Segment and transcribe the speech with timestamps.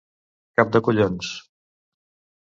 [0.59, 1.29] Cap de collons.